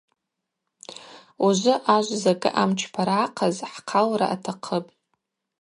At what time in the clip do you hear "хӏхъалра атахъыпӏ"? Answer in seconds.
3.71-4.91